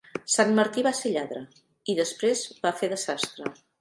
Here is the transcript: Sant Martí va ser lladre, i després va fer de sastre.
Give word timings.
Sant 0.35 0.53
Martí 0.59 0.83
va 0.87 0.93
ser 0.99 1.11
lladre, 1.17 1.41
i 1.93 1.97
després 2.01 2.43
va 2.65 2.73
fer 2.81 2.91
de 2.95 2.99
sastre. 3.03 3.53